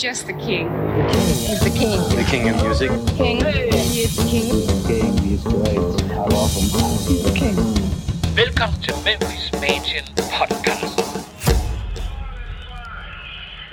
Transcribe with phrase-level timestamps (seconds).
[0.00, 0.66] just the king.
[0.96, 2.00] The king He's the king.
[2.16, 2.90] The king of music.
[3.18, 3.36] King.
[3.36, 4.48] He is the king.
[4.88, 5.76] King, he's great.
[5.76, 6.68] I love him.
[7.04, 7.56] He's the king.
[8.34, 10.04] Velkommen til Memphis Mansion
[10.36, 10.96] Podcast.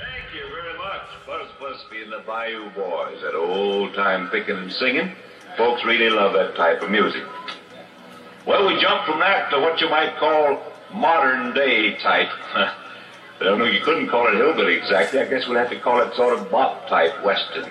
[0.04, 1.06] Thank you very much.
[1.26, 5.08] Buzz Busby and the Bayou Boys, that old time picking and singing.
[5.56, 7.24] Folks really love that type of music.
[8.46, 10.60] Well, we jump from that to what you might call
[10.92, 12.28] modern day type.
[13.40, 15.20] I don't know, you couldn't call it hillbilly exactly.
[15.20, 17.70] I guess we'd have to call it sort of bop type western.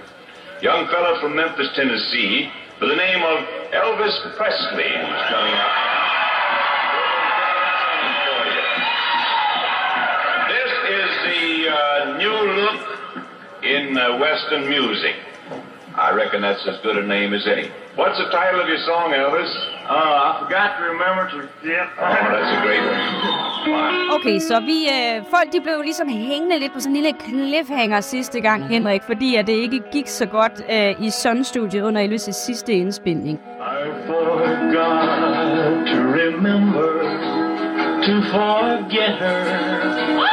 [0.62, 2.50] Young fellow from Memphis, Tennessee,
[2.80, 3.44] by the name of
[3.76, 5.74] Elvis Presley, who's coming up.
[10.48, 13.26] This is the uh, new look
[13.64, 15.16] in uh, Western music.
[15.96, 17.70] I reckon that's as good a name as any.
[17.96, 19.52] What's the title of your song, Elvis?
[19.84, 21.90] Uh, I forgot to remember to yeah.
[21.98, 23.57] Oh, that's a great one.
[24.16, 28.02] Okay, så vi, øh, folk de blev ligesom hængende lidt på sådan en lille cliffhanger
[28.02, 32.08] sidste gang, Henrik, fordi at det ikke gik så godt øh, i Sun Studio under
[32.08, 33.40] Elvis' sidste indspilning.
[33.40, 36.88] I forgot to remember
[38.06, 40.28] to forget her.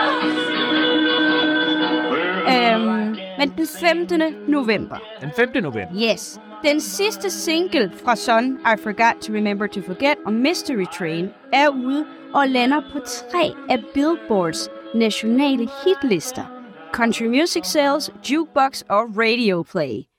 [2.75, 4.23] Øhm, men den 15.
[4.49, 5.49] november, Den 5.
[5.63, 5.95] november.
[6.13, 11.29] yes, den sidste single fra Sun, I Forgot to Remember to Forget og Mystery Train,
[11.53, 16.45] er ude og lander på tre af Billboards nationale hitlister.
[16.93, 20.14] Country Music Sales, Jukebox og Radio Play.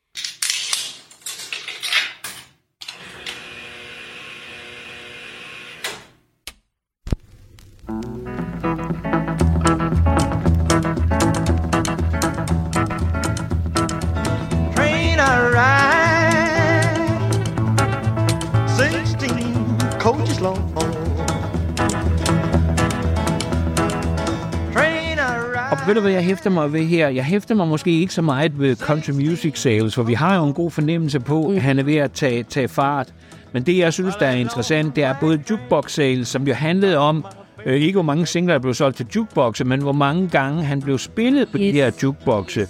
[25.96, 27.10] Du, hvad jeg hæfter mig ved her?
[27.10, 30.46] Jeg hæfter mig måske ikke så meget ved country music sales, for vi har jo
[30.46, 33.14] en god fornemmelse på, at han er ved at tage, tage fart.
[33.52, 36.98] Men det, jeg synes, der er interessant, det er både jukebox sales, som jo handlede
[36.98, 37.26] om,
[37.66, 40.82] øh, ikke hvor mange singler, der blev solgt til jukeboxe, men hvor mange gange han
[40.82, 41.62] blev spillet på yes.
[41.62, 42.68] de her jukeboxe.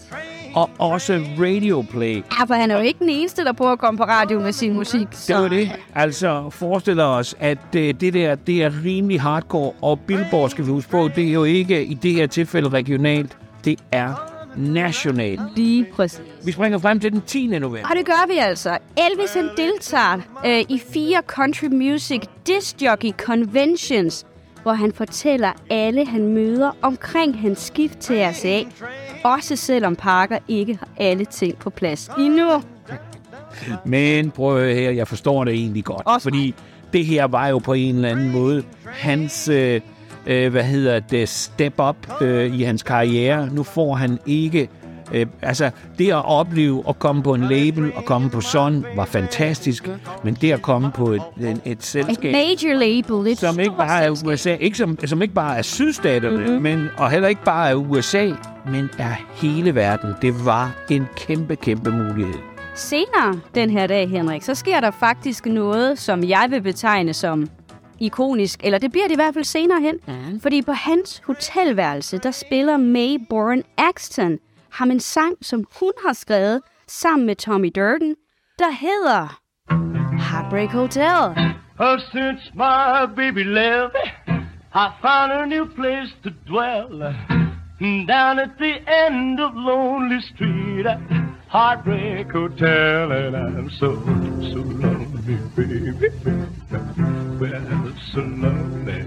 [0.56, 2.16] Og også radio play.
[2.40, 4.52] Ja, for han er jo ikke den eneste, der prøver at komme på radio med
[4.52, 5.08] sin musik.
[5.10, 5.38] Det Så.
[5.38, 5.72] var det.
[5.96, 10.70] Altså, forestiller os, at øh, det der, det er rimelig hardcore, og Billboard, skal vi
[10.72, 15.42] huske på, det er jo ikke i det her tilfælde regionalt, det er nationalt.
[15.56, 16.22] Lige præcis.
[16.46, 17.48] Vi springer frem til den 10.
[17.48, 17.90] november.
[17.90, 18.78] Og det gør vi altså.
[19.12, 24.26] Elvis han deltager øh, i fire country music disc jockey conventions,
[24.66, 28.64] hvor han fortæller alle, han møder omkring hans skift til RCA.
[29.24, 32.62] Også selvom Parker ikke har alle ting på plads endnu.
[33.86, 36.02] Men prøv at her, jeg forstår det egentlig godt.
[36.06, 36.56] Også fordi
[36.94, 39.82] det her var jo på en eller anden måde hans, øh,
[40.26, 43.50] øh, hvad hedder det, step up øh, i hans karriere.
[43.54, 44.70] Nu får han ikke...
[45.14, 49.06] Øh, altså, det at opleve at komme på en label og komme på Sun var
[49.06, 49.90] fantastisk,
[50.24, 53.76] men det at komme på et, et, et Et selskab, major label, et som ikke
[53.78, 54.10] bare er.
[54.26, 56.62] USA, ikke som, som ikke bare er sydstaterne, mm-hmm.
[56.62, 58.32] men, og heller ikke bare er USA,
[58.72, 60.14] men er hele verden.
[60.22, 62.40] Det var en kæmpe, kæmpe mulighed.
[62.76, 67.50] Senere den her dag, Henrik, så sker der faktisk noget, som jeg vil betegne som
[68.00, 69.96] ikonisk, eller det bliver det i hvert fald senere hen.
[70.08, 70.40] Mm.
[70.40, 74.38] Fordi på hans hotelværelse, der spiller May Bourne Axton
[74.76, 78.16] ham en sang, som hun har skrevet sammen med Tommy Durden,
[78.60, 79.42] der hedder
[80.18, 81.36] Heartbreak Hotel.
[81.80, 83.96] Oh, since my baby left,
[84.74, 87.16] I found a new place to dwell.
[88.08, 88.74] Down at the
[89.06, 91.00] end of Lonely Street at
[91.48, 93.96] Heartbreak Hotel, and I'm so,
[94.52, 96.10] so lonely, baby.
[97.40, 99.06] Well, so lonely.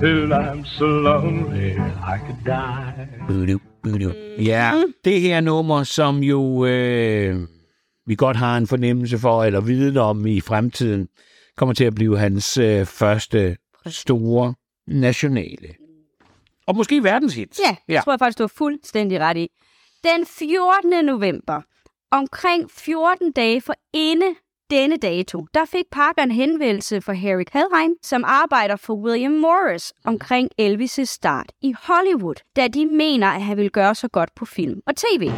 [0.00, 1.78] Till I'm so lonely
[2.14, 3.08] I could die.
[3.82, 4.12] Budu.
[4.38, 7.48] Ja, det her nummer, som jo øh,
[8.06, 11.08] vi godt har en fornemmelse for, eller viden om i fremtiden,
[11.56, 13.56] kommer til at blive hans øh, første
[13.86, 14.54] store
[14.86, 15.68] nationale.
[16.66, 17.58] Og måske verdenshit.
[17.58, 19.48] Ja, det tror jeg faktisk, du har fuldstændig ret i.
[20.04, 21.04] Den 14.
[21.04, 21.62] november,
[22.10, 24.26] omkring 14 dage for inde
[24.72, 29.92] denne dato, der fik Parker en henvendelse fra Harry Kalheim, som arbejder for William Morris
[30.04, 34.44] omkring Elvis' start i Hollywood, da de mener, at han vil gøre så godt på
[34.44, 35.30] film og tv.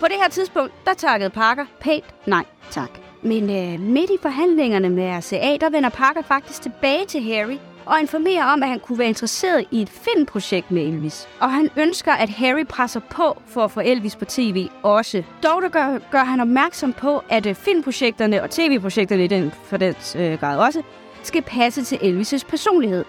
[0.00, 2.90] På det her tidspunkt, der takkede Parker pænt nej tak.
[3.22, 8.00] Men øh, midt i forhandlingerne med RCA, der vender Parker faktisk tilbage til Harry og
[8.00, 11.28] informerer om, at han kunne være interesseret i et filmprojekt med Elvis.
[11.40, 15.22] Og han ønsker, at Harry presser på for at få Elvis på tv også.
[15.42, 19.76] Dog der gør, gør han opmærksom på, at øh, filmprojekterne og tv-projekterne i den for
[19.76, 20.82] den øh, grad også,
[21.22, 23.04] skal passe til Elvis' personlighed.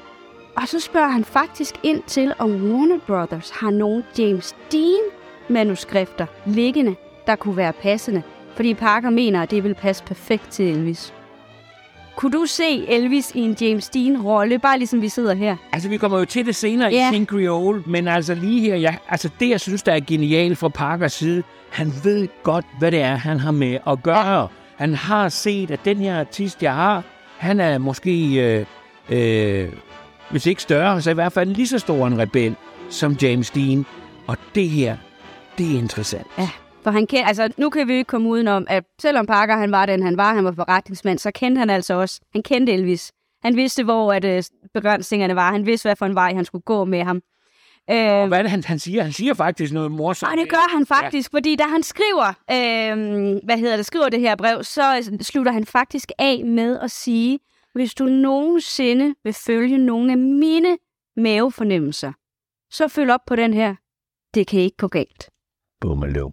[0.56, 6.96] Og så spørger han faktisk ind til, om Warner Brothers har nogle James Dean-manuskripter liggende,
[7.28, 8.24] der kunne være passende.
[8.56, 11.14] Fordi Parker mener, at det vil passe perfekt til Elvis.
[12.20, 15.56] Kunne du se Elvis i en James Dean-rolle, bare ligesom vi sidder her?
[15.72, 17.10] Altså, vi kommer jo til det senere Ja.
[17.10, 20.58] i King Creole, men altså lige her, jeg, altså det, jeg synes, der er genialt
[20.58, 24.48] fra Parkers side, han ved godt, hvad det er, han har med at gøre.
[24.76, 27.04] Han har set, at den her artist, jeg har,
[27.38, 28.66] han er måske, øh,
[29.10, 29.70] øh,
[30.32, 32.56] hvis ikke større, så i hvert fald lige så stor en rebel
[32.90, 33.86] som James Dean.
[34.28, 34.98] Og det her,
[35.58, 36.28] det er interessant.
[36.38, 36.50] Ja,
[36.82, 39.86] for han kendte, altså nu kan vi ikke komme udenom, at selvom Parker han var
[39.86, 43.12] den han var, han var forretningsmand, så kendte han altså også, han kendte Elvis.
[43.42, 44.44] Han vidste, hvor at, øh,
[44.74, 45.52] begrænsningerne var.
[45.52, 47.22] Han vidste, hvad for en vej han skulle gå med ham.
[47.90, 49.04] Øh, Hvad er det, han, han siger?
[49.04, 50.32] Han siger faktisk noget morsomt.
[50.32, 51.38] og det gør han faktisk, ja.
[51.38, 55.52] fordi da han skriver, øh, hvad hedder det, skriver det her brev, så øh, slutter
[55.52, 57.40] han faktisk af med at sige,
[57.74, 60.78] hvis du nogensinde vil følge nogle af mine
[61.18, 62.12] mavefornemmelser,
[62.72, 63.76] så følg op på den her.
[64.34, 65.30] Det kan ikke gå galt.
[65.82, 66.32] Bummelum.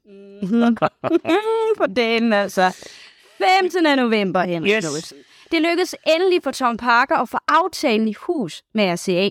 [1.78, 2.76] på dagen, altså.
[3.60, 3.82] 15.
[3.96, 4.84] november, Henrik Yes.
[4.96, 5.14] yes.
[5.50, 9.28] Det lykkedes endelig for Tom Parker at få aftalen i hus med RCA.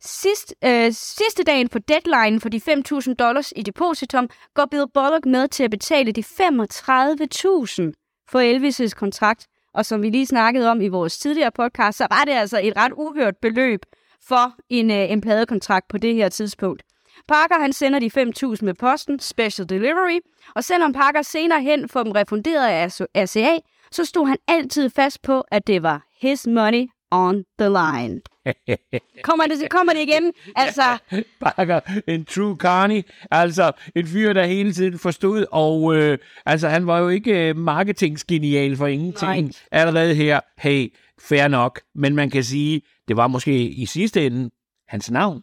[0.00, 5.26] Sidst, øh, sidste dagen på deadline for de 5.000 dollars i depositum går Bill Bullock
[5.26, 7.92] med til at betale de 35.000
[8.30, 9.46] for Elvis' kontrakt.
[9.74, 12.76] Og som vi lige snakkede om i vores tidligere podcast, så var det altså et
[12.76, 13.80] ret uhørt beløb
[14.28, 16.82] for en, øh, en pladekontrakt på det her tidspunkt.
[17.28, 20.18] Parker han sender de 5.000 med posten, special delivery,
[20.54, 22.86] og selvom Parker senere hen får dem refunderet af
[23.16, 23.58] RCA,
[23.92, 28.20] så stod han altid fast på, at det var his money on the line.
[29.22, 30.32] Kommer det, kommer det igen?
[30.56, 30.82] Altså,
[31.44, 36.86] Parker, en true carny, altså en fyr, der hele tiden forstod, og øh, altså han
[36.86, 39.42] var jo ikke øh, marketingsgenial for ingenting.
[39.42, 39.52] Nej.
[39.72, 44.50] Allerede her, hey, fair nok, men man kan sige, det var måske i sidste ende
[44.88, 45.42] hans navn,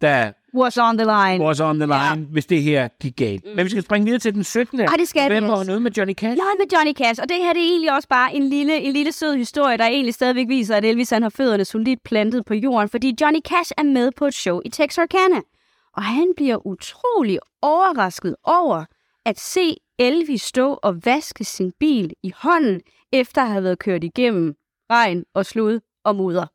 [0.00, 1.44] der was on the line.
[1.44, 2.32] was on the line, ja.
[2.32, 3.44] hvis det her gik galt.
[3.56, 4.80] Men vi skal springe videre til den 17.
[4.80, 5.58] Ej, det skal november, yes.
[5.58, 6.36] og noget med Johnny Cash.
[6.36, 8.92] Noget med Johnny Cash, og det her det er egentlig også bare en lille, en
[8.92, 12.54] lille sød historie, der egentlig stadigvæk viser, at Elvis han har fødderne solidt plantet på
[12.54, 15.40] jorden, fordi Johnny Cash er med på et show i Texarkana.
[15.96, 18.84] Og han bliver utrolig overrasket over
[19.26, 22.80] at se Elvis stå og vaske sin bil i hånden,
[23.12, 24.54] efter at have været kørt igennem
[24.90, 26.46] regn og slud og mudder.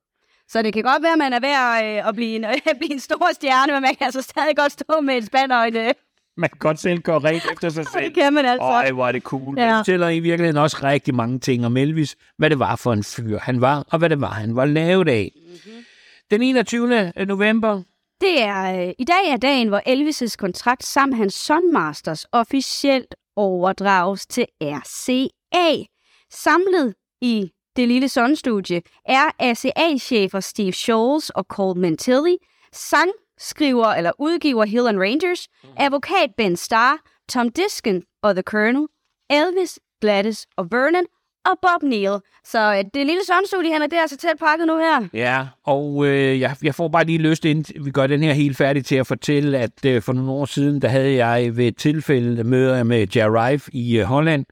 [0.49, 2.61] Så det kan godt være, at man er ved at, øh, at blive, en, at
[2.79, 5.67] blive en stor stjerne, men man kan altså stadig godt stå med et spand og
[5.67, 5.75] en...
[5.75, 5.93] Øh,
[6.37, 8.03] Man kan godt selv gå rent efter sig selv.
[8.05, 8.63] det kan man altså.
[8.65, 9.59] Øj, hvor er det cool.
[9.59, 9.67] Ja.
[9.69, 12.15] Det fortæller i virkeligheden også rigtig mange ting om Elvis.
[12.37, 15.07] Hvad det var for en fyr han var, og hvad det var, han var lavet
[15.09, 15.31] af.
[15.35, 15.83] Mm-hmm.
[16.31, 17.11] Den 21.
[17.27, 17.81] november,
[18.21, 23.15] Det er, øh, I dag er dagen, hvor Elvis' kontrakt sammen hans Sun Masters officielt
[23.35, 25.83] overdrages til RCA.
[26.31, 32.35] Samlet i det lille Sun-studie er RCA-chefer Steve Scholes og Coleman Tilly,
[32.73, 35.47] sangskriver eller udgiver Hill and Rangers,
[35.77, 36.97] advokat Ben Starr,
[37.29, 38.87] Tom Diskin og The Colonel,
[39.29, 41.05] Elvis, Gladys og Vernon
[41.45, 42.19] og Bob Neal.
[42.43, 45.07] Så øh, det lille Sun-studie, han er der så tæt pakket nu her.
[45.13, 48.57] Ja, og øh, jeg, jeg får bare lige lyst, inden vi gør den her helt
[48.57, 51.77] færdig, til at fortælle, at øh, for nogle år siden, der havde jeg ved et
[51.77, 54.45] tilfælde møder med Jarive i øh, Holland,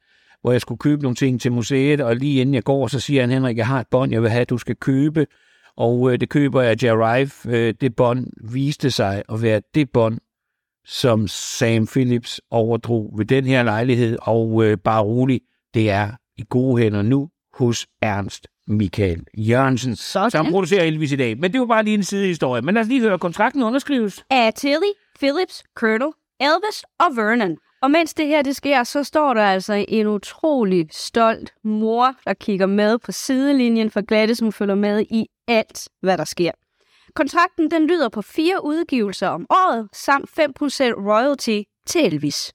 [0.46, 3.22] hvor jeg skulle købe nogle ting til museet, og lige inden jeg går, så siger
[3.22, 5.28] han, Henrik, jeg har et bånd, jeg vil have, du skal købe,
[5.78, 7.32] og øh, det køber jeg Jarive.
[7.48, 10.18] Øh, det bånd viste sig at være det bånd,
[10.86, 15.42] som Sam Phillips overdrog ved den her lejlighed, og øh, bare rolig,
[15.74, 20.32] det er i gode hænder nu hos Ernst Michael Jørgensen, Sådan.
[20.32, 21.40] som producerer Elvis i dag.
[21.40, 22.62] Men det var bare lige en sidehistorie.
[22.62, 24.26] Men lad os lige høre, kontrakten underskrives.
[24.30, 27.58] af Tilly, Phillips, Colonel, Elvis og Vernon.
[27.82, 32.34] Og mens det her det sker, så står der altså en utrolig stolt mor, der
[32.34, 36.52] kigger med på sidelinjen for Gladys, hun følger med i alt, hvad der sker.
[37.14, 40.34] Kontrakten den lyder på fire udgivelser om året, samt 5%
[41.10, 42.54] royalty til Elvis.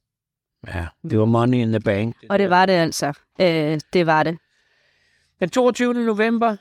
[0.66, 2.16] Ja, det var money in the bank.
[2.28, 3.12] Og det var det altså.
[3.40, 4.38] Øh, det var det.
[5.40, 5.94] Den 22.
[5.94, 6.56] november.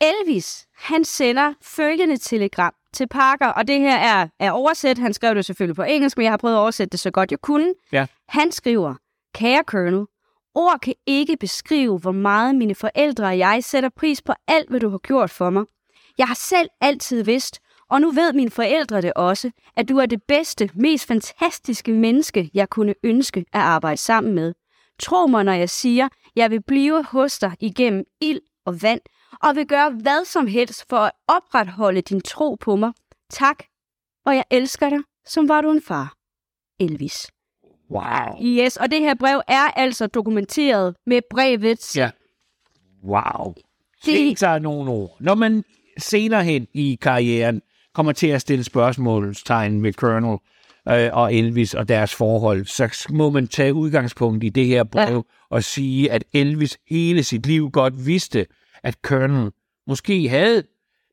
[0.00, 4.98] Elvis, han sender følgende telegram til Parker, og det her er, er oversat.
[4.98, 7.30] Han skrev det selvfølgelig på engelsk, men jeg har prøvet at oversætte det så godt
[7.30, 7.74] jeg kunne.
[7.92, 8.06] Ja.
[8.28, 8.94] Han skriver,
[9.34, 10.06] kære Colonel,
[10.54, 14.80] ord kan ikke beskrive, hvor meget mine forældre og jeg sætter pris på alt, hvad
[14.80, 15.64] du har gjort for mig.
[16.18, 17.60] Jeg har selv altid vidst,
[17.90, 22.50] og nu ved mine forældre det også, at du er det bedste, mest fantastiske menneske,
[22.54, 24.54] jeg kunne ønske at arbejde sammen med.
[25.00, 29.00] Tro mig, når jeg siger, jeg vil blive hos dig igennem ild og vand,
[29.42, 32.92] og vil gøre hvad som helst for at opretholde din tro på mig.
[33.30, 33.58] Tak,
[34.26, 36.14] og jeg elsker dig, som var du en far.
[36.80, 37.26] Elvis.
[37.90, 38.42] Wow.
[38.42, 41.96] Yes, og det her brev er altså dokumenteret med brevet.
[41.96, 42.10] Ja.
[43.04, 43.54] Wow.
[44.04, 45.16] Det- sig nogle ord.
[45.20, 45.64] Når man
[45.98, 47.62] senere hen i karrieren
[47.94, 50.38] kommer til at stille spørgsmålstegn ved Colonel
[50.88, 55.14] øh, og Elvis og deres forhold, så må man tage udgangspunkt i det her brev
[55.14, 55.20] ja.
[55.56, 58.46] og sige, at Elvis hele sit liv godt vidste,
[58.82, 59.50] at Colonel
[59.86, 60.62] måske havde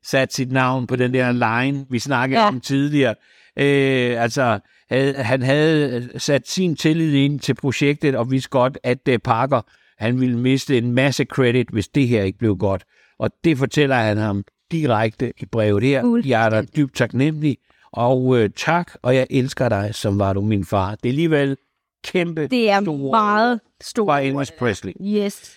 [0.04, 2.48] sat sit navn på den der line, vi snakkede Ja.
[2.48, 3.14] om tidligere.
[3.58, 4.58] Øh, altså,
[4.90, 9.60] havde, han havde sat sin tillid ind til projektet og vidste godt, at uh, Parker
[9.98, 12.84] han ville miste en masse credit, hvis det her ikke blev godt.
[13.18, 16.22] Og det fortæller han ham direkte i brevet her.
[16.26, 17.58] Jeg er dig dybt taknemmelig,
[17.92, 20.90] og øh, tak, og jeg elsker dig, som var du min far.
[20.94, 21.56] Det er alligevel
[22.04, 24.06] kæmpe Det er store meget stort.
[24.06, 24.92] fra Elvis Presley.
[25.06, 25.56] Yes.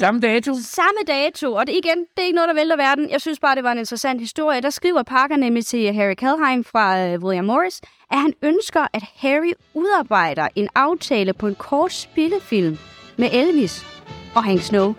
[0.00, 0.54] Samme dato.
[0.62, 3.10] Samme dato, og det, igen, det er ikke noget, der vælter verden.
[3.10, 4.60] Jeg synes bare, det var en interessant historie.
[4.60, 9.02] Der skriver Parker nemlig til Harry Kalheim fra uh, William Morris, at han ønsker, at
[9.16, 12.78] Harry udarbejder en aftale på en kort spillefilm
[13.16, 13.86] med Elvis
[14.34, 14.94] og Hank Snow.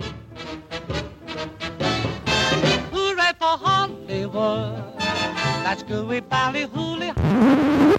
[2.91, 4.97] Hooray for Hollywood.
[5.65, 7.96] That's gooey ballyhooly.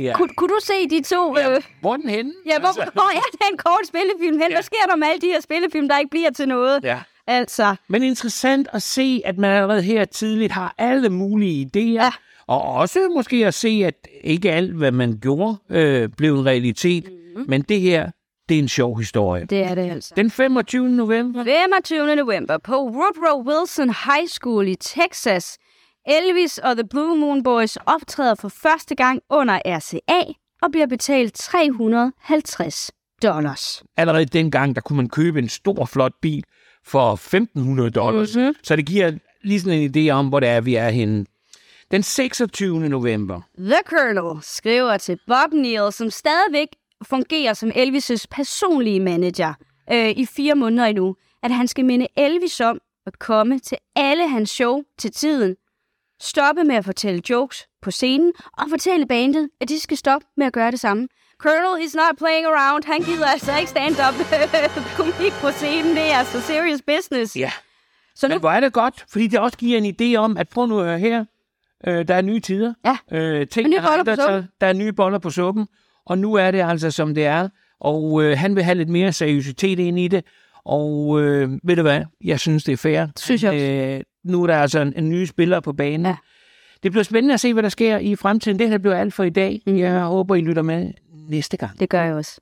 [0.00, 0.12] Ja.
[0.18, 1.38] Kun, kunne du se de to...
[1.38, 2.32] Øh, Hvor er den henne?
[2.46, 4.50] ja, hvor, Altså, hvor er den kort spillefilm hen?
[4.50, 4.54] Ja.
[4.56, 6.84] Hvad sker der med alle de her spillefilm, der ikke bliver til noget?
[6.84, 6.98] ja.
[7.26, 11.80] Altså, Men interessant at se, at man allerede her tidligt har alle mulige idéer.
[12.04, 12.10] Ja.
[12.46, 17.04] Og også måske at se, at ikke alt, hvad man gjorde, øh, blev en realitet.
[17.08, 17.44] Mm-hmm.
[17.48, 18.10] Men det her,
[18.48, 19.44] det er en sjov historie.
[19.44, 20.12] det er det altså.
[20.16, 20.88] Den 25.
[20.88, 21.44] november.
[21.44, 22.16] 25.
[22.16, 25.58] november på Woodrow Wilson High School i Texas.
[26.10, 31.34] Elvis og The Blue Moon Boys optræder for første gang under RCA og bliver betalt
[31.34, 32.90] 350
[33.22, 33.82] dollars.
[33.96, 36.44] Allerede dengang, der kunne man købe en stor, flot bil
[36.84, 37.36] for
[37.84, 38.36] 1.500 dollars.
[38.36, 38.42] Mhm.
[38.44, 38.54] Mm-hmm.
[38.62, 39.12] Så det giver
[39.42, 41.26] lige sådan en idé om, hvor det er, vi er henne.
[41.90, 42.88] Den 26.
[42.88, 43.40] november.
[43.58, 46.68] The Colonel skriver til Bob Neal, som stadigvæk
[47.02, 49.54] fungerer som Elvis' personlige manager
[49.92, 54.28] øh, i fire måneder endnu, at han skal minde Elvis om at komme til alle
[54.28, 55.56] hans show til tiden,
[56.20, 60.46] stoppe med at fortælle jokes på scenen, og fortælle bandet, at de skal stoppe med
[60.46, 61.08] at gøre det samme.
[61.38, 62.84] Colonel is not playing around.
[62.86, 64.14] Han gider altså ikke stand-up
[64.98, 65.96] komik på scenen.
[65.96, 67.36] Det er altså serious business.
[67.36, 67.52] Ja.
[68.14, 70.48] Så nu Men hvor er det godt, fordi det også giver en idé om, at
[70.48, 71.24] prøv nu at høre her,
[71.86, 72.74] øh, der er nye tider.
[72.84, 73.18] Ja.
[73.18, 74.24] Øh, ting, nye boller på sig.
[74.24, 74.48] suppen.
[74.60, 75.66] Der er nye boller på suppen,
[76.06, 77.48] og nu er det altså, som det er.
[77.80, 80.24] Og øh, han vil have lidt mere seriøsitet ind i det.
[80.64, 83.06] Og øh, ved du hvad, jeg synes, det er fair.
[83.18, 83.66] Synes jeg også.
[83.66, 86.06] Øh, nu er der altså en, en ny spiller på banen.
[86.06, 86.16] Ja.
[86.82, 88.58] Det bliver spændende at se, hvad der sker i fremtiden.
[88.58, 89.62] Det her bliver alt for i dag.
[89.66, 89.76] Mm.
[89.76, 90.92] Jeg håber, I lytter med
[91.28, 91.80] næste gang.
[91.80, 92.40] Det gør jeg også.